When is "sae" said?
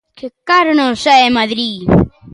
1.05-1.27